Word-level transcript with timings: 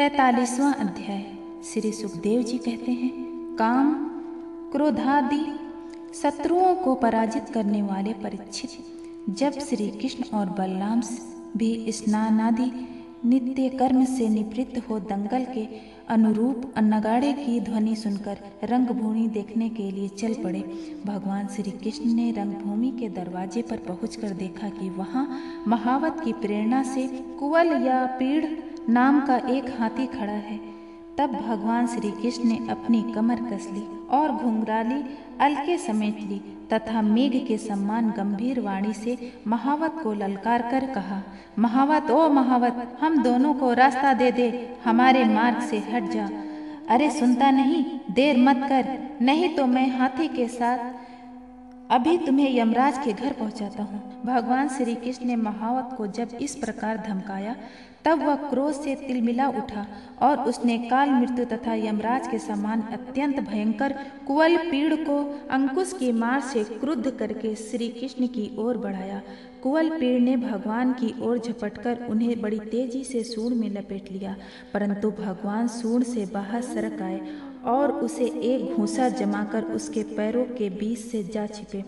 तैतालीसवां 0.00 0.72
अध्याय, 0.72 1.24
श्री 1.64 1.92
सुखदेव 1.92 2.42
जी 2.42 2.58
कहते 2.58 2.92
हैं, 2.92 3.10
काम, 3.56 3.92
क्रोधादि, 4.72 5.44
शत्रुओं 6.22 6.74
को 6.74 6.94
पराजित 6.94 7.48
करने 7.54 7.82
वाले 7.82 8.12
परीक्षित 8.12 8.70
जब 9.30 9.58
श्री 9.58 9.88
कृष्ण 9.90 10.24
और 10.38 10.46
बलराम 10.50 11.02
भी 11.56 11.92
स्नानादि, 11.92 12.70
नित्य 13.24 13.68
कर्म 13.68 14.04
से 14.04 14.28
निवृत्त 14.28 14.90
हो 14.90 14.98
दंगल 15.00 15.44
के 15.44 15.66
अनुरूप 16.08 16.72
नगाड़े 16.78 17.32
की 17.32 17.60
ध्वनि 17.60 17.96
सुनकर 17.96 18.38
रंगभूमि 18.64 19.26
देखने 19.28 19.68
के 19.68 19.90
लिए 19.90 20.08
चल 20.08 20.34
पड़े, 20.34 20.60
भगवान 21.06 21.46
श्री 21.46 21.70
कृष्ण 21.70 22.12
ने 22.14 22.30
रंगभूमि 22.30 22.90
के 22.90 23.08
दरवाजे 23.08 23.62
पर 23.62 23.76
पहुंचकर 23.76 24.30
देखा 24.30 24.68
कि 24.68 24.90
वहाँ 24.90 25.28
महावत 25.68 26.20
की 26.24 26.32
प्रेरणा 26.32 26.82
से 26.82 27.06
कुवल 27.38 27.66
या 27.66 28.04
पीड़ 28.18 28.44
नाम 28.90 29.20
का 29.20 29.36
एक 29.50 29.64
हाथी 29.80 30.06
खड़ा 30.06 30.32
है। 30.32 30.58
तब 31.18 31.32
भगवान 31.32 31.86
श्री 31.86 32.10
कृष्ण 32.10 32.44
ने 32.44 32.56
अपनी 32.70 33.02
कमर 33.14 33.40
कस 33.42 33.68
ली 33.72 33.82
और 34.10 34.30
घुंघराली, 34.32 35.02
अलके 35.40 35.76
समेट 35.78 36.18
ली 36.20 36.40
तथा 36.72 37.02
मेघ 37.02 37.32
के 37.46 37.58
सम्मान 37.58 38.10
गंभीर 38.10 38.60
वाणी 38.60 38.92
से 38.92 39.16
महावत 39.46 40.00
को 40.02 40.12
ललकार 40.12 40.62
कर 40.62 40.86
कहा, 40.86 41.22
महावत, 41.58 42.10
ओ 42.10 42.28
महावत, 42.28 42.98
हम 43.00 43.22
दोनों 43.22 43.54
को 43.54 43.72
रास्ता 43.72 44.12
दे 44.14 44.30
दे, 44.32 44.48
हमारे 44.84 45.24
मार्ग 45.24 45.60
से 45.60 45.78
हट 45.78 46.10
जा। 46.10 46.28
अरे 46.88 47.10
सुनता 47.10 47.50
नहीं, 47.50 47.84
देर 48.10 48.38
मत 48.38 48.66
कर, 48.68 48.98
नहीं 49.22 49.54
तो 49.56 49.66
मैं 49.66 49.88
हाथी 49.98 50.28
के 50.28 50.48
साथ 50.48 50.78
अभी 51.90 52.16
तुम्हें 52.18 52.50
यमराज 52.56 52.98
के 53.04 53.12
घर 53.12 53.32
पहुंचाता 53.32 53.82
हूँ। 53.82 54.00
भगवान 54.24 54.68
श्री 54.68 54.94
कृष्ण 54.94 55.26
ने 55.26 55.36
महावत 55.36 55.94
को 55.98 56.06
जब 56.06 56.36
इस 56.40 56.54
प्रकार 56.56 56.96
धमकाया, 57.06 57.54
तब 58.04 58.22
वह 58.22 58.34
क्रोध 58.50 58.74
से 58.74 58.94
तिलमिला 58.96 59.48
उठा 59.48 59.86
और 60.22 60.38
उसने 60.40 60.78
काल 60.78 61.10
मृत्यु 61.10 61.44
तथा 61.44 61.74
यमराज 61.74 62.28
के 62.28 62.38
समान 62.38 62.82
अत्यंत 62.92 63.40
भयंकर 63.40 63.94
कुवल 64.26 64.56
पीड़ 64.70 64.94
को 64.94 65.18
अंकुश 65.50 65.92
की 65.92 66.12
मार 66.12 66.40
से 66.42 66.64
क्रुद्ध 66.64 67.10
करके 67.10 67.54
श्री 67.54 67.88
कृष्ण 67.90 68.26
की 68.26 68.50
ओर 68.58 68.78
बढ़ाया। 68.78 69.20
कुवल 69.62 69.88
पीड़ 69.90 70.20
ने 70.20 70.36
भगवान 70.36 70.92
की 70.92 71.14
ओर 71.22 71.38
झपटकर 71.38 72.06
उन्हें 72.10 72.40
बड़ी 72.40 72.58
तेज़ी 72.60 73.02
से 73.04 73.22
सूर 73.24 73.52
में 73.54 73.68
लपेट 73.70 74.10
लिया, 74.12 74.34
परंतु 74.74 75.10
भगवान 75.10 75.66
सूर्ण 75.70 76.04
से 76.04 76.24
बाहर 76.26 76.62
सरक 76.62 77.02
आए 77.02 77.20
और 77.66 77.92
उसे 77.94 78.24
एक 78.44 78.74
घूसा 78.76 79.08
जमाकर 79.10 79.64
उसके 79.72 80.02
पैरों 80.16 80.44
के 80.56 80.70
बीच 80.70 80.98
से 81.00 81.22
जा 81.24 81.46
छिपे। 81.46 81.84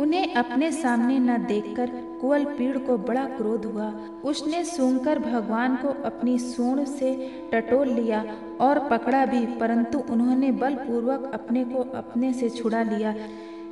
उन्हें 0.00 0.34
अपने 0.34 0.70
सामने 0.72 1.18
न 1.18 1.36
देखकर 1.44 1.90
कुवल 2.20 2.44
पीड़ 2.56 2.76
को 2.78 2.96
बड़ा 3.00 3.24
क्रोध 3.26 3.64
हुआ। 3.64 3.88
उसने 4.24 4.64
सूंघकर 4.64 5.18
भगवान 5.18 5.76
को 5.76 5.88
अपनी 6.04 6.38
सूंड 6.38 6.84
से 6.86 7.14
टटोल 7.52 7.88
लिया 7.90 8.24
और 8.60 8.78
पकड़ा 8.88 9.24
भी, 9.26 9.44
परंतु 9.56 9.98
उन्होंने 10.10 10.50
बलपूर्वक 10.54 11.30
अपने 11.34 11.64
को 11.64 11.82
अपने 11.96 12.32
से 12.32 12.50
छुड़ा 12.50 12.82
लिया। 12.84 13.14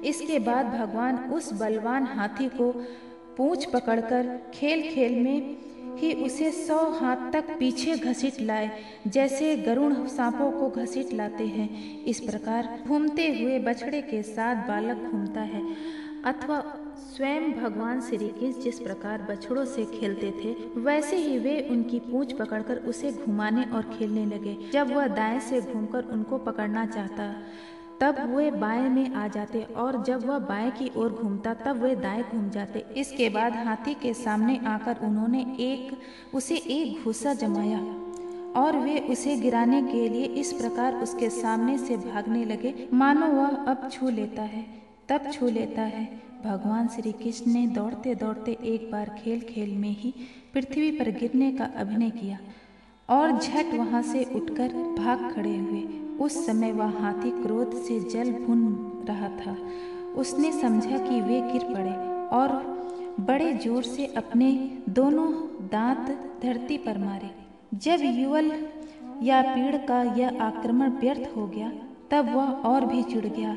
इसके 0.05 0.39
बाद 0.39 0.67
भगवान 0.69 1.19
उस 1.33 1.53
बलवान 1.53 2.07
हाथी 2.07 2.48
को 2.51 2.73
पूंछ 3.37 3.65
पकड़कर 3.65 4.39
खेल 4.55 4.83
खेल 4.91 5.15
में 5.21 5.57
ही 5.99 6.13
उसे 6.25 6.51
सौ 6.53 6.79
हाथ 6.91 7.31
तक 7.33 7.57
पीछे 7.59 7.97
घसीट 7.97 8.41
लाए, 8.41 8.71
जैसे 9.07 9.57
गरुण 9.57 9.95
सांपों 10.07 10.51
को 10.51 10.69
घसीट 10.83 11.13
लाते 11.13 11.47
हैं। 11.47 11.69
इस 12.05 12.21
प्रकार 12.21 12.79
घूमते 12.87 13.29
हुए 13.39 13.59
बछड़े 13.59 14.01
के 14.03 14.23
साथ 14.23 14.69
बालक 14.69 15.11
घूमता 15.11 15.41
है। 15.41 15.63
अथवा 16.25 16.63
स्वयं 17.07 17.53
भगवान 17.53 18.01
श्री 18.01 18.29
कृष्ण 18.29 18.61
जिस 18.61 18.79
प्रकार 18.79 19.23
बछड़ों 19.23 19.65
से 19.65 19.85
खेलते 19.85 20.31
थे, 20.31 20.53
वैसे 20.81 21.17
ही 21.17 21.39
वे 21.39 21.61
उनकी 21.71 21.98
पूंछ 22.01 22.33
पकड़कर 22.33 22.77
उसे 22.77 23.13
घुमाने 23.13 23.65
और 23.65 23.83
खेलने 23.98 24.25
लगे। 24.27 24.57
जब 24.73 24.95
वह 24.95 25.07
दाएँ 25.07 25.41
से 25.41 25.61
घूमकर 25.61 26.05
उनको 26.05 26.39
पकड़ना 26.39 26.87
चाहता 26.87 27.33
तब 28.00 28.17
वे 28.37 28.50
बाएँ 28.50 28.89
में 28.89 29.14
आ 29.14 29.27
जाते 29.28 29.62
और 29.77 30.03
जब 30.05 30.25
वह 30.27 30.39
बाएँ 30.39 30.70
की 30.70 30.91
ओर 30.96 31.13
घूमता, 31.13 31.55
तब 31.55 31.83
वे 31.83 31.95
दाएँ 31.96 32.23
घूम 32.23 32.48
जाते। 32.51 32.85
इसके 32.96 33.29
बाद 33.29 33.57
हाथी 33.57 33.95
के 33.95 34.14
सामने 34.14 34.58
आकर 34.67 34.98
उन्होंने 35.02 35.41
एक, 35.61 35.96
उसे 36.35 36.57
एक 36.57 37.05
घुसा 37.05 37.35
जमाया 37.35 37.79
और 38.57 38.77
वे 38.77 38.98
उसे 39.11 39.36
गिराने 39.36 39.83
के 39.83 40.08
लिए 40.08 40.24
इस 40.41 40.52
प्रकार 40.52 40.95
उसके 40.95 41.30
सामने 41.30 41.79
से 41.79 41.96
भागने 41.96 42.45
लगे। 42.45 42.74
मानो 42.92 43.27
वह 43.27 43.57
अब 43.64 43.89
छू 43.92 44.08
लेता 44.11 44.42
है, 44.42 44.67
तब 45.08 45.30
छू 45.33 45.48
लेता 45.48 45.83
है। 45.83 46.05
भगवान 46.45 46.89
श्री 46.89 47.13
कृष्ण 47.13 47.52
ने 47.52 47.67
दौड़ते 47.67 48.14
दौड़ते 48.14 48.58
एक 48.64 48.90
बार 48.92 49.17
खेल 49.19 49.40
खेल 49.40 49.77
में 49.77 49.90
ही 49.90 50.14
पृथ्वी 50.55 50.90
पर 50.90 51.11
गिरने 51.11 51.52
का 51.52 51.70
अभिनय 51.77 52.11
किया 52.11 52.39
और 53.08 53.39
झट 53.39 53.74
वहाँ 53.74 54.02
से 54.02 54.24
उठकर 54.35 54.73
भाग 54.98 55.30
खड़े 55.35 55.57
हुए। 55.57 55.83
उस 56.20 56.45
समय 56.47 56.73
वह 56.73 56.98
हाथी 57.01 57.30
क्रोध 57.42 57.75
से 57.83 57.98
जल 58.01 58.30
भुन 58.33 58.63
रहा 59.08 59.29
था। 59.29 59.57
उसने 60.17 60.52
समझा 60.52 60.98
कि 60.98 61.20
वे 61.20 61.41
गिर 61.42 61.64
पड़े 61.64 61.95
और 62.36 62.52
बड़े 63.20 63.52
ज़ोर 63.55 63.83
से 63.83 64.07
अपने 64.07 64.52
दोनों 64.89 65.33
दांत 65.69 66.11
धरती 66.42 66.79
पर 66.79 66.98
मारे। 66.98 67.30
जब 67.75 68.01
युवल 68.19 68.52
या 69.23 69.42
पीड़ 69.42 69.77
का 69.77 70.02
यह 70.02 70.42
आक्रमण 70.42 70.91
व्यर्थ 70.91 71.30
हो 71.36 71.47
गया, 71.47 71.70
तब 72.11 72.35
वह 72.35 72.51
और 72.69 72.85
भी 72.86 73.02
चिड़ 73.02 73.27
गया। 73.27 73.57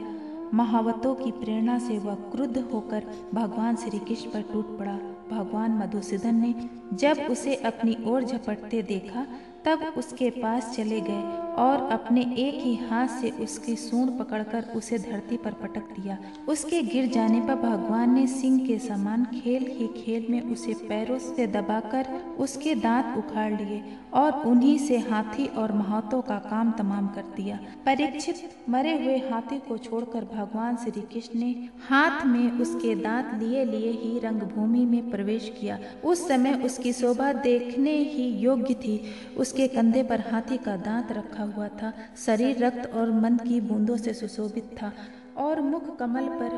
महावतों 0.53 1.13
की 1.15 1.31
प्रेरणा 1.31 1.77
से 1.79 1.97
वह 1.99 2.15
क्रुद्ध 2.31 2.57
होकर 2.73 3.03
भगवान 3.33 3.75
श्री 3.75 3.99
कृष्ण 3.99 4.29
पर 4.29 4.41
टूट 4.41 4.77
पड़ा। 4.79 4.97
भगवान 5.31 5.71
मधुसूदन 5.71 6.35
ने 6.35 6.53
जब 6.93 7.17
उसे 7.31 7.55
अपनी 7.55 7.97
ओर 8.07 8.23
झपटते 8.23 8.81
देखा 8.81 9.25
तब 9.65 9.93
उसके 9.97 10.29
पास 10.31 10.75
चले 10.75 10.99
गए 11.01 11.45
और 11.57 11.89
अपने 11.91 12.21
एक 12.37 12.59
ही 12.63 12.75
हाथ 12.89 13.07
से 13.21 13.29
उसकी 13.43 13.75
सूंड 13.75 14.17
पकड़कर 14.19 14.65
उसे 14.75 14.97
धरती 14.99 15.37
पर 15.37 15.53
पटक 15.53 15.89
दिया। 15.91 16.17
उसके 16.49 16.81
गिर 16.83 17.07
जाने 17.07 17.39
पर 17.41 17.55
भगवान 17.55 18.13
ने 18.13 18.25
सिंह 18.27 18.59
के 18.67 18.77
समान 18.79 19.25
खेल 19.25 19.65
ही 19.69 19.87
खेल 19.95 20.27
में 20.29 20.41
उसे 20.41 20.73
पैरों 20.89 21.17
से 21.19 21.47
दबाकर 21.47 22.07
उसके 22.39 22.75
दांत 22.75 23.17
उखाड़ 23.17 23.51
लिए 23.53 23.83
और 24.13 24.41
उन्हीं 24.47 24.77
से 24.77 24.97
हाथी 24.99 25.45
और 25.57 25.71
महातों 25.71 26.21
का 26.21 26.37
काम 26.39 26.71
तमाम 26.71 27.07
कर 27.07 27.23
दिया। 27.35 27.59
परीक्षित 27.85 28.49
मरे 28.69 28.93
हुए 28.97 29.17
हाथी 29.31 29.59
को 29.59 29.77
छोड़कर 29.77 30.25
भगवान 30.33 30.75
श्री 30.75 31.01
कृष्ण 31.03 31.39
ने 31.39 31.51
हाथ 31.89 32.25
में 32.25 32.51
उसके 32.51 32.95
दांत 32.95 33.33
लिए 33.43 33.65
लिए 33.65 33.91
ही 33.93 34.17
रंगभूमि 34.19 34.85
में 34.85 35.09
प्रवेश 35.11 35.51
किया। 35.61 35.79
उस 36.05 36.27
समय 36.27 36.53
उसकी 36.65 36.93
शोभा 36.93 37.31
देखने 37.33 37.91
ही 37.91 38.27
योग्य 38.37 38.73
थी। 38.73 38.99
उसके 39.47 39.67
कंधे 39.67 40.01
पर 40.03 40.19
हाथी 40.21 40.57
का 40.57 40.75
दांत 40.75 41.11
रखा 41.11 41.43
हुआ 41.43 41.67
था। 41.79 41.91
शरीर 42.25 42.63
रक्त 42.63 42.89
और 42.93 43.11
मन 43.11 43.37
की 43.37 43.59
बूंदों 43.61 43.95
से 43.97 44.13
सुशोभित 44.13 44.65
था 44.77 44.91
और 45.37 45.61
मुख 45.61 45.95
कमल 45.97 46.27
पर 46.31 46.55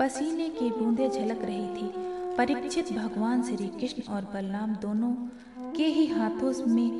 पसीने 0.00 0.48
की 0.48 0.70
बूंदें 0.70 1.08
झलक 1.10 1.44
रही 1.44 1.66
थी। 1.76 1.92
परीक्षित 2.36 2.92
भगवान 2.92 3.42
श्री 3.42 3.68
कृष्ण 3.80 4.02
और 4.12 4.24
बलराम 4.34 4.74
दोनों 4.74 5.12
के 5.76 5.86
ही 5.86 6.06
हाथों 6.06 6.52
में 6.66 6.90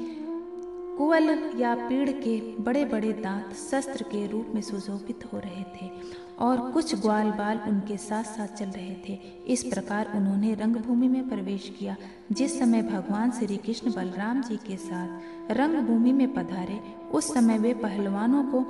कुवल 1.02 1.28
या 1.58 1.74
पीड़ 1.74 2.10
के 2.10 2.62
बड़े 2.62 2.84
बड़े 2.84 3.12
दांत 3.12 3.54
शस्त्र 3.54 4.02
के 4.02 4.26
रूप 4.26 4.50
में 4.54 4.60
सुशोभित 4.62 5.24
हो 5.32 5.38
रहे 5.38 5.62
थे 5.62 5.88
और 6.38 6.60
कुछ 6.70 6.94
ग्वाल 6.94 7.30
बाल 7.30 7.60
उनके 7.68 7.96
साथ 7.96 8.24
साथ 8.24 8.46
चल 8.46 8.66
रहे 8.66 8.94
थे। 9.08 9.18
इस 9.46 9.64
प्रकार 9.64 10.12
उन्होंने 10.14 10.54
रंगभूमि 10.54 11.08
में 11.08 11.28
प्रवेश 11.28 11.68
किया, 11.78 11.96
जिस 12.32 12.58
समय 12.58 12.82
भगवान 12.82 13.30
श्री 13.30 13.56
कृष्ण 13.56 13.92
बलराम 13.92 14.42
जी 14.42 14.56
के 14.56 14.76
साथ 14.76 15.52
रंगभूमि 15.52 16.12
में 16.12 16.34
पधारे, 16.34 16.80
उस 17.12 17.34
समय 17.34 17.58
वे 17.58 17.74
पहलवानों 17.74 18.44
को 18.44 18.60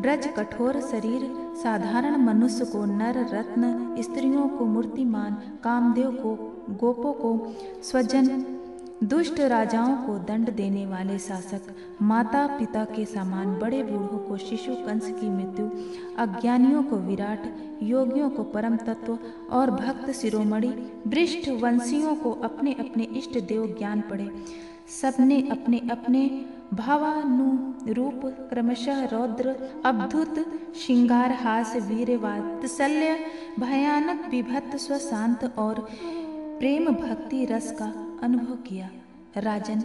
ब्रज 0.00 0.28
कठोर 0.36 0.80
शरीर, 0.80 1.28
साधारण 1.62 2.16
मनुष्य 2.16 2.64
को 2.64 2.84
नर 2.84 3.18
रत्न, 3.34 3.96
स्त्रियों 4.00 4.48
को 4.48 4.64
मूर्तिमान, 4.64 5.34
कामदेव 5.64 6.10
को, 6.10 6.36
गोपों 6.70 7.12
को, 7.12 7.54
स्वजन 7.82 8.28
दुष्ट 9.02 9.40
राजाओं 9.40 9.94
को 9.96 10.18
दंड 10.18 10.50
देने 10.50 10.86
वाले 10.86 11.18
शासक 11.18 11.62
माता 12.02 12.46
पिता 12.46 12.84
के 12.84 13.04
समान 13.04 13.58
बड़े 13.58 13.82
बूढ़ों 13.82 14.18
को 14.18 14.36
शिशु 14.36 14.74
कंस 14.74 15.06
की 15.06 15.28
मृत्यु, 15.28 15.66
अज्ञानियों 16.18 16.82
को 16.82 16.96
विराट, 16.96 17.46
योगियों 17.82 18.30
को 18.30 18.42
परम 18.42 18.76
तत्व 18.76 19.18
और 19.50 19.70
भक्त 19.70 20.10
शिरोमणि 20.10 20.68
वृष्ठ 21.06 21.48
वंशियों 21.48 22.14
को 22.14 22.32
अपने 22.32 22.72
अपने 22.72 23.04
इष्ट 23.04 23.38
देव 23.38 23.74
ज्ञान 23.78 24.00
पड़े 24.00 24.30
सबने 25.00 25.40
अपने 25.50 25.78
अपने 25.90 26.46
भावानुरूप, 26.74 28.20
क्रमशः 28.24 29.04
रौद्र, 29.04 29.56
अद्भुत 29.84 30.38
श्रृंगार 30.76 31.32
हास 31.32 31.76
वीर 31.76 32.16
वात्सल्य 32.16 33.18
भयानक, 33.58 34.24
विभत्त, 34.30 34.76
स्वशांत 34.76 35.44
और 35.58 35.86
प्रेम 36.58 36.86
भक्ति 36.86 37.44
रस 37.44 37.70
का 37.72 37.92
अनुभव 38.22 38.54
किया। 38.54 38.90
राजन, 39.36 39.82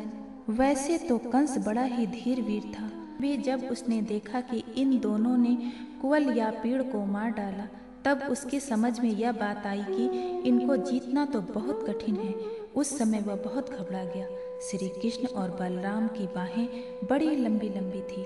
वैसे 0.49 0.97
तो 0.97 1.17
कंस 1.17 1.57
बड़ा 1.57 1.83
ही 1.83 2.07
धीर 2.07 2.41
वीर 2.41 2.63
था। 2.63 2.91
भी 3.21 3.37
जब 3.37 3.67
उसने 3.71 4.01
देखा 4.01 4.41
कि 4.41 4.63
इन 4.77 4.99
दोनों 4.99 5.37
ने 5.37 5.57
कुवल 6.01 6.37
या 6.37 6.49
पीड़ 6.49 6.81
को 6.81 7.05
मार 7.05 7.29
डाला, 7.29 7.67
तब 8.05 8.31
उसकी 8.31 8.59
समझ 8.59 8.99
में 8.99 9.09
यह 9.09 9.31
बात 9.31 9.67
आई 9.67 9.83
कि 9.83 10.07
इनको 10.49 10.77
जीतना 10.77 11.25
तो 11.25 11.41
बहुत 11.41 11.85
कठिन 11.87 12.15
है। 12.15 12.33
उस 12.75 12.97
समय 12.97 13.19
वह 13.19 13.35
बहुत 13.35 13.69
घबरा 13.69 14.03
गया। 14.03 14.27
श्री 14.69 14.89
कृष्ण 14.89 15.27
और 15.27 15.49
बलराम 15.49 16.07
की 16.07 16.27
बाहें 16.27 16.67
बड़ी 17.09 17.35
लंबी 17.35 17.69
लंबी 17.69 18.01
थी। 18.01 18.23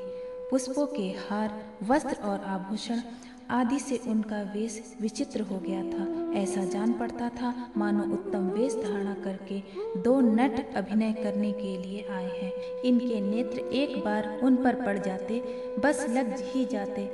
पुष्पों 0.51 0.85
के 0.85 1.09
हार, 1.09 1.63
वस्त्र 1.83 2.15
और 2.23 2.39
आभूषण 2.39 2.99
आदि 3.49 3.79
से 3.79 3.97
उनका 3.97 4.41
वेश 4.41 4.95
विचित्र 5.01 5.41
हो 5.41 5.57
गया 5.57 5.83
था। 5.83 6.20
ऐसा 6.35 6.63
जान 6.63 6.93
पड़ता 6.93 7.29
था, 7.29 7.71
मानो 7.77 8.03
उत्तम 8.13 8.49
वेश 8.49 8.75
धारणा 8.75 9.13
करके 9.13 9.63
दो 10.01 10.19
नट 10.19 10.75
अभिनय 10.75 11.13
करने 11.13 11.51
के 11.51 11.77
लिए 11.77 12.05
आए 12.11 12.29
हैं। 12.39 12.81
इनके 12.81 13.21
नेत्र 13.21 13.59
एक 13.59 13.97
बार 14.05 14.39
उन 14.43 14.55
पर 14.55 14.75
पड़ 14.75 14.97
जाते, 14.97 15.39
बस 15.79 16.05
लग 16.09 16.35
ही 16.39 16.65
जाते। 16.65 17.05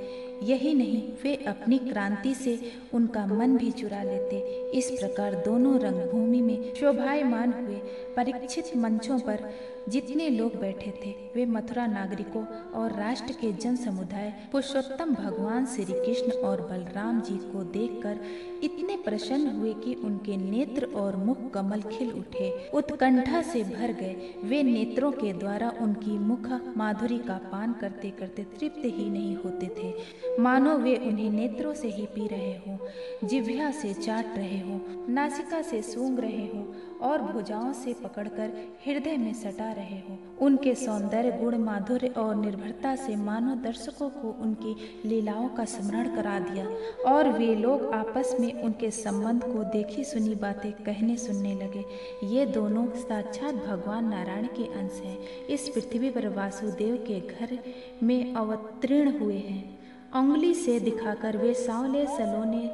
यही 0.44 0.74
नहीं, 0.74 1.02
वे 1.24 1.36
अपनी 1.36 1.78
क्रांति 1.78 2.34
से 2.36 2.60
उनका 2.94 3.26
मन 3.26 3.58
भी 3.58 3.72
चुरा 3.72 4.04
लेते। 4.04 4.40
इस 4.72 4.92
प्रकार 4.92 5.36
दोनों 5.36 5.80
रंगभूमि 5.80 6.42
में 6.42 6.74
शोभायमान 6.76 7.54
हुए। 7.54 7.76
परीक्षित 8.16 8.78
मंचों 8.78 9.20
पर 9.20 9.50
जितने 9.90 10.30
लोग 10.30 10.56
बैठे 10.56 10.92
थे, 11.06 11.12
वे 11.36 11.46
मथुरा 11.46 11.88
नागरिकों 11.88 12.46
और 12.72 12.92
राष्ट्र 12.92 13.34
के 13.34 13.52
जन 13.54 13.76
समुदाय 13.76 14.34
पुरुषोत्तम 14.52 15.14
भगवान 15.16 15.66
श्री 15.66 15.86
कृष्ण 15.86 16.32
और 16.32 16.62
बलराम 16.62 17.22
जी 17.22 17.38
को 17.38 17.64
देखकर 17.64 18.20
इतने 18.64 18.98
प्रसन्न 18.98 19.48
हुए 19.48 19.74
कि 19.74 19.94
उनके 19.94 20.38
नेत्र 20.38 20.86
और 20.86 21.16
मुख 21.16 21.52
कमल 21.52 21.82
खिल 21.82 22.12
उठे। 22.12 22.70
उत्कंठा 22.74 23.42
से 23.42 23.64
भर 23.64 23.92
गए। 23.92 24.34
वे 24.44 24.64
नेत्रों 24.64 25.12
के 25.12 25.34
द्वारा 25.34 25.74
उनकी 25.82 26.12
मुख 26.12 26.50
माधुरी 26.78 27.20
का 27.20 27.38
पान 27.52 27.74
करते 27.74 28.10
करते 28.10 28.44
तृप्त 28.44 28.82
ही 28.86 29.10
नहीं 29.10 29.36
होते 29.36 29.68
थे। 29.68 29.94
मानो 30.40 30.78
वे 30.78 30.96
उन्हें 30.96 31.30
नेत्रों 31.32 31.74
से 31.74 31.88
ही 31.88 32.06
पी 32.06 32.28
रहे 32.28 32.54
हो, 32.54 32.90
जिभ्या 33.24 33.72
से 33.72 33.94
चाट 33.94 34.38
रहे 34.38 34.60
हो, 34.60 34.80
नासिका 35.10 35.62
से 35.62 35.82
सूंघ 35.82 36.20
रहे 36.20 36.46
हो, 36.48 36.76
और 37.02 37.22
भुजाओं 37.22 37.74
से 37.74 37.94
पकड़कर 37.94 38.52
हृदय 38.86 39.18
में 39.18 39.34
सटा 39.34 39.72
रहे 39.72 40.00
हो। 40.00 40.18
उनके 40.42 40.76
सौंदर्य, 40.76 41.32
गुण, 41.32 41.58
माधुर्य 41.58 42.08
और 42.08 42.36
निर्भरता 42.36 42.96
से 42.96 43.16
मानो 43.16 43.56
दर्शकों 43.56 44.10
को 44.10 44.36
उनकी 44.42 44.76
लीलाओं 45.06 45.50
का 45.50 45.66
स्मरण 45.66 46.16
करा 46.16 46.40
दिया, 46.40 46.68
और 47.12 47.30
वे 47.30 47.56
लोग 47.56 47.94
आपस 47.94 48.36
में 48.40 48.64
उनके 48.64 48.92
संबंध 48.92 49.44
को 49.44 49.64
देखी 49.64 50.04
सुनी 50.04 50.36
बातें 50.36 50.72
कहने 50.72 51.18
सुनने 51.18 51.54
लगे। 51.54 51.86
ये 52.28 52.46
दोनों 52.46 52.88
साक्षात 52.88 53.56
भगवान 53.56 54.06
नारायण 54.06 54.48
के 54.48 54.64
अंश 54.64 55.02
हैं। 55.06 55.48
इस 55.48 55.70
पृथ्वी 55.70 56.10
पर 56.10 56.28
वासुदेव 56.28 56.96
के 57.08 57.20
घर 57.20 57.58
में 58.04 58.34
अवतीर्ण 58.34 59.20
हुए 59.20 59.38
हैं। 59.38 59.77
उंगली 60.18 60.54
से 60.54 60.80
दिखाकर 60.80 61.38
वे 61.38 61.54
सांवले 61.54 62.06
सलोने 62.06 62.70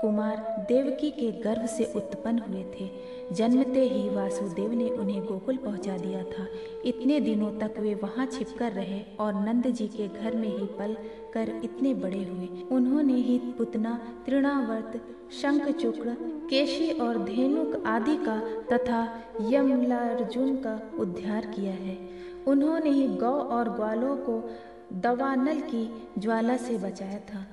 कुमार 0.00 0.36
देवकी 0.68 1.10
के 1.10 1.30
गर्भ 1.32 1.66
से 1.66 1.84
उत्पन्न 1.96 2.38
हुए 2.38 2.64
थे। 2.74 2.88
जन्मते 3.34 3.80
ही 3.88 4.08
वासुदेव 4.08 4.72
ने 4.72 4.88
उन्हें 4.90 5.24
गोकुल 5.26 5.56
पहुँचा 5.56 5.96
दिया 5.96 6.22
था। 6.22 6.46
इतने 6.84 7.20
दिनों 7.20 7.50
तक 7.58 7.78
वे 7.78 7.94
वहाँ 7.94 8.26
छिपकर 8.26 8.72
रहे 8.72 9.00
और 9.20 9.34
नंद 9.34 9.66
जी 9.66 9.86
के 9.86 10.08
घर 10.08 10.36
में 10.36 10.48
ही 10.48 10.66
पल 10.78 10.96
कर 11.34 11.60
इतने 11.64 11.94
बड़े 11.94 12.24
हुए। 12.24 12.48
उन्होंने 12.72 13.14
ही 13.14 13.38
पुतना, 13.38 13.98
तृणावर्त 14.26 15.00
शंख 15.32 15.68
चुक्र 15.68 16.16
केशी 16.50 16.90
और 16.90 17.18
धेनुक 17.24 17.82
आदि 17.86 18.16
का 18.16 18.40
तथा 18.72 19.02
यमलार्जुन 19.50 20.56
का 20.56 20.80
उद्धार 20.98 21.46
किया 21.46 21.72
है। 21.72 21.98
उन्होंने 22.46 22.90
ही 22.90 23.06
गौ 23.08 23.32
और 23.32 23.68
ग्वालों 23.68 24.16
को 24.16 24.42
दवानल 24.92 25.60
की 25.60 26.06
ज्वाला 26.18 26.56
से 26.56 26.78
बचाया 26.78 27.18
था। 27.18 27.46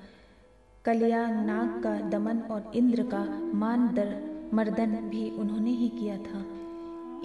कल्याण 0.85 1.45
नाग 1.45 1.83
का 1.83 2.09
दमन 2.09 2.39
और 2.39 2.71
इंद्र 2.75 3.03
का 3.03 3.51
मान 3.53 3.87
दर 3.87 4.35
मर्दन 4.53 4.91
भी 4.91 5.29
उन्होंने 5.29 5.71
ही 5.71 5.89
किया 5.89 6.17
था। 6.17 6.45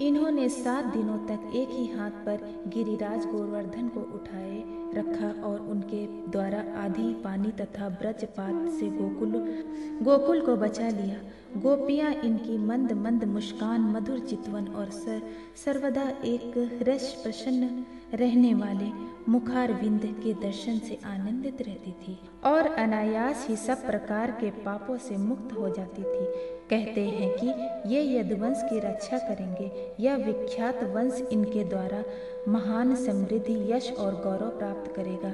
इन्होंने 0.01 0.49
सात 0.49 0.85
दिनों 0.85 1.17
तक 1.17 1.55
एक 1.55 1.69
ही 1.69 1.87
हाथ 1.87 2.11
पर 2.11 2.63
गिरिराज 2.67 3.25
गोवर्धन 3.25 3.87
को 3.87 3.99
उठाए 3.99 4.63
रखा 4.95 5.47
और 5.47 5.59
उनके 5.59 6.05
द्वारा 6.31 6.63
आधी 6.83 7.13
पानी 7.13 7.51
तथा 7.51 7.89
ब्रजपात 7.89 8.71
से 8.71 8.89
गोकुल 8.89 9.31
गोकुल 10.01 10.41
को 10.41 10.55
बचा 10.55 10.89
लिया। 10.89 11.17
गोपियाँ 11.59 12.13
इनकी 12.13 12.57
मंद 12.57 12.91
मंद 12.91 13.23
मुस्कान, 13.23 13.81
मधुर 13.81 14.19
चितवन 14.19 14.67
और 14.67 14.89
सर, 14.89 15.21
सर्वदा 15.65 16.09
एक 16.25 16.79
रस 16.87 17.19
प्रसन्न 17.23 17.85
रहने 18.13 18.53
वाले 18.53 18.85
मुखार 19.29 19.73
विंद 19.73 20.01
के 20.23 20.33
दर्शन 20.33 20.79
से 20.79 20.99
आनंदित 21.05 21.61
रहती 21.61 21.91
थी 21.91 22.19
और 22.43 22.67
अनायास 22.67 23.45
ही 23.49 23.55
सब 23.55 23.85
प्रकार 23.85 24.31
के 24.31 24.49
पापों 24.51 24.97
से 24.97 25.17
मुक्त 25.17 25.53
हो 25.53 25.69
जाती 25.69 26.01
थी। 26.01 26.25
कहते 26.69 27.01
हैं 27.01 27.31
कि 27.37 27.47
ये 27.93 28.19
यदुवंश 28.19 28.61
की 28.63 28.79
रक्षा 28.79 29.17
करेंगे। 29.17 29.95
यह 29.99 30.15
विख्यात 30.15 30.83
वंश 30.83 31.21
इनके 31.31 31.63
द्वारा 31.63 32.03
महान 32.47 32.95
समृद्धि, 32.95 33.71
यश 33.73 33.91
और 33.91 34.15
गौरव 34.15 34.49
प्राप्त 34.49 34.95
करेगा। 34.95 35.33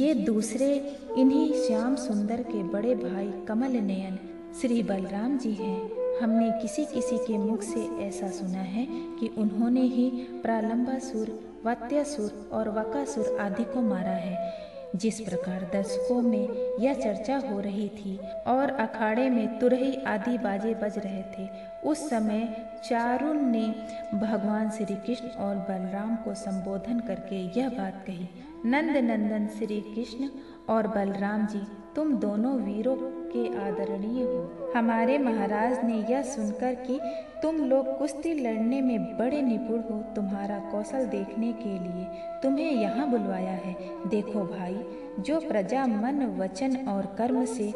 ये 0.00 0.14
दूसरे 0.14 0.96
इन्हीं 1.16 1.52
श्याम 1.52 1.96
सुंदर 1.96 2.42
के 2.42 2.62
बड़े 2.62 2.94
भाई 2.94 3.32
कमल 3.48 3.72
नयन, 3.72 4.18
श्री 4.60 4.82
बलराम 4.82 5.38
जी 5.38 5.52
हैं। 5.52 6.00
हमने 6.22 6.50
किसी 6.50 6.84
किसी 6.84 7.18
के 7.18 7.38
मुख 7.38 7.62
से 7.62 7.80
ऐसा 7.80 8.30
सुना 8.30 8.58
है 8.58 8.86
कि 9.20 9.30
उन्होंने 9.38 9.82
ही 9.82 10.10
प्रालंबासुर 10.42 11.49
वात्यासुर 11.64 12.50
और 12.52 12.68
वकासुर 12.68 13.36
आदि 13.40 13.64
को 13.64 13.80
मारा 13.82 14.10
है। 14.10 14.68
जिस 14.96 15.20
प्रकार 15.20 15.68
दर्शकों 15.72 16.20
में 16.22 16.76
यह 16.80 16.94
चर्चा 16.94 17.36
हो 17.38 17.60
रही 17.60 17.88
थी 17.88 18.16
और 18.46 18.70
अखाड़े 18.70 19.28
में 19.30 19.58
तुरही 19.58 19.94
आदि 20.04 20.38
बाजे 20.38 20.74
बज 20.74 20.98
रहे 20.98 21.22
थे, 21.22 21.48
उस 21.84 22.08
समय 22.10 22.66
चारुण 22.88 23.40
ने 23.40 23.66
भगवान 24.14 24.70
श्री 24.70 24.94
कृष्ण 24.96 25.28
और 25.28 25.56
बलराम 25.56 26.16
को 26.16 26.34
संबोधन 26.34 27.00
करके 27.00 27.60
यह 27.60 27.68
बात 27.68 28.04
कही, 28.06 28.28
नंद 28.64 28.96
नंदन 28.96 29.48
श्री 29.58 29.80
कृष्ण 29.80 30.28
और 30.68 30.86
बलराम 30.86 31.46
जी, 31.46 31.62
तुम 31.96 32.14
दोनों 32.14 32.58
वीरों 32.58 32.96
के 33.36 33.46
आदरणीय 33.58 34.22
हो। 34.24 34.72
हमारे 34.76 35.18
महाराज 35.18 35.84
ने 35.84 36.12
यह 36.12 36.22
सुनकर 36.22 36.74
कि 36.74 37.00
तुम 37.42 37.56
लोग 37.56 37.98
कुश्ती 37.98 38.34
लड़ने 38.34 38.80
में 38.80 39.18
बड़े 39.18 39.42
निपुण 39.42 39.80
हो 39.80 40.02
तुम्हारा 40.14 40.58
कौशल 40.58 41.06
देखने 41.06 41.52
के 41.52 41.78
लिए। 41.78 42.04
तुम्हें 42.42 42.70
यहाँ 42.72 43.10
बुलवाया 43.10 43.52
है। 43.52 43.76
देखो 44.08 44.44
भाई, 44.44 44.84
जो 45.20 45.40
प्रजा 45.40 45.86
मन, 45.86 46.36
वचन 46.38 46.76
और 46.88 47.14
कर्म 47.18 47.44
से 47.44 47.70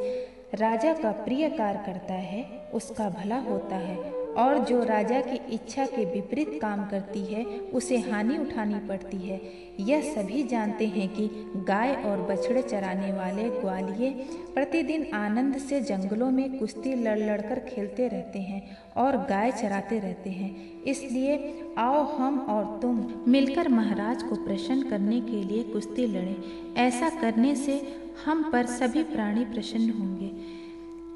राजा 0.55 0.93
का 0.93 1.11
प्रिय 1.11 1.49
कार्य 1.49 1.83
करता 1.87 2.15
है, 2.15 2.45
उसका 2.75 3.09
भला 3.09 3.39
होता 3.39 3.77
है। 3.77 4.24
और 4.37 4.59
जो 4.65 4.83
राजा 4.85 5.21
की 5.21 5.37
इच्छा 5.55 5.85
के 5.87 6.05
विपरीत 6.05 6.59
काम 6.63 6.85
करती 6.85 7.21
है, 7.25 7.45
उसे 7.75 7.99
हानि 8.01 8.37
उठानी 8.39 8.79
पड़ती 8.89 9.17
है। 9.19 9.41
यह 9.81 10.01
सभी 10.15 10.43
जानते 10.43 10.87
हैं 10.87 11.09
कि 11.09 11.29
गाय 11.69 11.95
और 12.05 12.21
बछड़े 12.23 12.63
चराने 12.63 13.13
वाले 13.13 13.49
ग्वालिये 13.51 14.11
प्रतिदिन 14.55 15.07
आनंद 15.15 15.57
से 15.59 15.81
जंगलों 15.81 16.31
में 16.31 16.59
कुश्ती 16.59 16.95
लड़ 16.95 17.19
लड़कर 17.19 17.59
खेलते 17.69 18.09
रहते 18.09 18.39
हैं 18.39 18.63
और 18.97 19.17
गाय 19.27 19.53
चराते 19.53 19.99
रहते 19.99 20.31
हैं। 20.31 20.83
इसलिए 20.83 21.37
आओ 21.79 22.05
हम 22.09 22.39
और 22.41 22.79
तुम 22.83 23.05
मिलकर 23.29 23.69
महाराज 23.69 24.23
को 24.23 24.37
प्रसन्न 24.37 24.91
करने 24.91 25.21
के 25.21 25.43
लिए 25.43 25.63
कुश्ती 25.63 26.07
लड़ें। 26.07 26.75
ऐसा 26.77 27.11
करने 27.11 27.55
से 27.57 27.81
हम 28.25 28.51
पर 28.53 28.67
सभी 28.69 29.03
प्राणी 29.05 29.45
प्रसन्न 29.45 29.91
होंगे, 29.91 30.31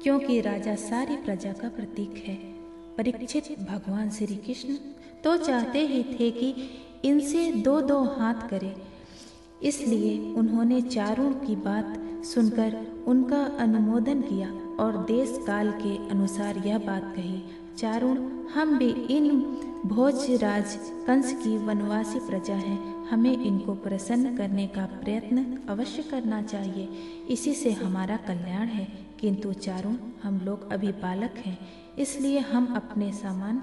क्योंकि 0.03 0.39
राजा 0.41 0.75
सारी 0.75 1.15
प्रजा 1.15 1.51
का 1.51 1.69
प्रतीक 1.69 2.23
है। 2.27 2.48
परीक्षित 2.99 3.59
भगवान 3.59 4.09
श्री 4.09 4.35
कृष्ण 4.35 4.73
तो 5.23 5.37
चाहते 5.37 5.87
ही 5.87 6.03
थे 6.03 6.31
कि 6.31 6.55
इनसे 7.05 7.51
दो 7.51 7.81
दो 7.81 8.03
हाथ 8.03 8.49
करे। 8.49 8.75
इसलिए 9.63 10.33
उन्होंने 10.33 10.81
चारों 10.81 11.31
की 11.31 11.55
बात 11.55 12.23
सुनकर 12.25 13.03
उनका 13.07 13.41
अनुमोदन 13.59 14.21
किया 14.21 14.49
और 14.79 15.05
देश 15.05 15.39
काल 15.47 15.71
के 15.71 16.09
अनुसार 16.09 16.57
यह 16.57 16.77
बात 16.77 17.13
कही, 17.15 17.43
चारुण, 17.77 18.17
हम 18.47 18.77
भी 18.77 18.89
इन 18.89 19.29
भोजराज 19.85 20.75
कंस 21.07 21.33
की 21.33 21.57
वनवासी 21.57 22.19
प्रजा 22.19 22.55
हैं। 22.55 23.07
हमें 23.07 23.45
इनको 23.45 23.73
प्रसन्न 23.73 24.37
करने 24.37 24.67
का 24.67 24.85
प्रयत्न 24.85 25.59
अवश्य 25.69 26.03
करना 26.03 26.41
चाहिए। 26.41 26.89
इसी 27.29 27.53
से 27.53 27.71
हमारा 27.71 28.17
कल्याण 28.17 28.67
है। 28.67 29.09
किंतु 29.19 29.53
चारुण, 29.53 29.95
हम 30.23 30.37
लोग 30.39 30.71
अभी 30.71 30.87
बालक 30.87 31.33
हैं। 31.37 31.59
इसलिए 31.99 32.39
हम 32.39 32.73
अपने 32.75 33.11
सामान 33.13 33.61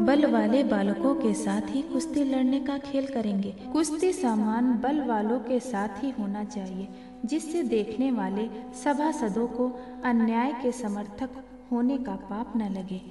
बल 0.00 0.26
वाले 0.26 0.62
बालकों 0.64 1.14
के 1.14 1.34
साथ 1.34 1.60
ही 1.68 1.82
कुश्ती 1.82 2.24
लड़ने 2.24 2.60
का 2.60 2.78
खेल 2.78 3.06
करेंगे। 3.06 3.50
कुश्ती 3.72 4.12
सामान 4.12 4.72
बल 4.72 5.00
वालों 5.00 5.40
के 5.40 5.60
साथ 5.60 6.04
ही 6.04 6.10
होना 6.10 6.44
चाहिए, 6.44 6.88
जिससे 7.24 7.62
देखने 7.62 8.10
वाले 8.10 8.48
सभासदों 8.84 9.46
को 9.46 9.80
अन्याय 10.04 10.52
के 10.62 10.72
समर्थक 10.72 11.30
होने 11.72 11.98
का 11.98 12.16
पाप 12.16 12.52
न 12.56 12.62
लगे। 12.62 13.02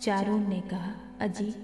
चारुण 0.00 0.48
ने 0.48 0.60
कहा, 0.60 0.92
अजी, 1.20 1.54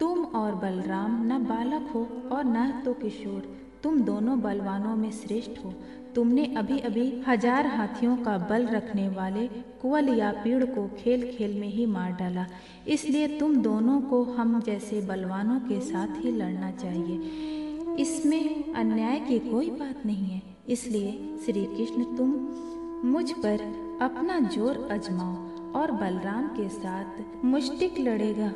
तुम 0.00 0.24
और 0.24 0.54
बलराम 0.54 1.32
न 1.32 1.38
बालक 1.44 1.90
हो 1.94 2.08
और 2.32 2.44
न 2.44 2.82
तो 2.84 2.94
किशोर। 2.94 3.67
तुम 3.82 4.00
दोनों 4.00 4.40
बलवानों 4.40 4.94
में 4.96 5.10
श्रेष्ठ 5.12 5.64
हो। 5.64 5.72
तुमने 6.14 6.44
अभी 6.56 6.78
अभी 6.80 7.06
हज़ार 7.26 7.66
हाथियों 7.66 8.16
का 8.16 8.36
बल 8.50 8.66
रखने 8.66 9.08
वाले 9.08 9.46
कुवल 9.82 10.08
या 10.08 10.30
पीड़ 10.44 10.64
को 10.64 10.86
खेल 10.98 11.30
खेल 11.32 11.58
में 11.60 11.68
ही 11.68 11.86
मार 11.86 12.12
डाला। 12.12 12.46
इसलिए 12.88 13.26
तुम 13.38 13.56
दोनों 13.62 14.00
को 14.00 14.22
हम 14.32 14.60
जैसे 14.60 15.00
बलवानों 15.00 15.58
के 15.60 15.80
साथ 15.80 16.22
ही 16.24 16.32
लड़ना 16.32 16.70
चाहिए। 16.72 17.96
इसमें 17.98 18.74
अन्याय 18.74 19.20
की 19.20 19.38
कोई 19.40 19.70
बात 19.72 20.06
नहीं 20.06 20.26
है। 20.26 20.42
इसलिए 20.68 21.12
श्री 21.44 21.64
कृष्ण 21.66 22.04
तुम 22.16 22.30
मुझ 23.04 23.30
पर 23.32 23.60
अपना 24.02 24.38
ज़ोर 24.48 24.88
अजमाओ 24.90 25.46
और 25.72 25.90
बलराम 25.92 26.46
के 26.48 26.68
साथ 26.70 27.44
मुष्टिक 27.44 27.98
लड़ेगा। 27.98 28.46